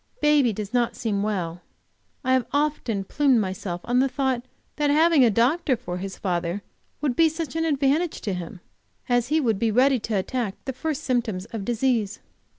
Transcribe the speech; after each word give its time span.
Baby 0.19 0.51
does 0.51 0.73
not 0.73 0.95
seem 0.95 1.21
well. 1.21 1.61
I 2.23 2.33
have 2.33 2.47
often 2.51 3.03
plumed 3.03 3.39
myself 3.39 3.81
on 3.83 3.99
the 3.99 4.09
thought 4.09 4.43
that 4.77 4.89
having 4.89 5.23
a 5.23 5.29
doctor 5.29 5.77
for 5.77 5.97
his 5.99 6.17
father 6.17 6.63
would 7.01 7.15
be 7.15 7.29
such 7.29 7.55
an 7.55 7.65
advantage 7.65 8.19
to 8.21 8.33
him, 8.33 8.61
as 9.07 9.27
he 9.27 9.39
would 9.39 9.59
be 9.59 9.69
ready 9.69 9.99
'to 9.99 10.15
attack 10.17 10.55
the 10.65 10.73
first 10.73 11.03
symptoms 11.03 11.45
of 11.53 11.63
disease. 11.65 12.19